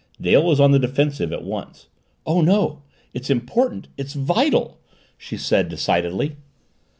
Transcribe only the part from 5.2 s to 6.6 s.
said decidedly.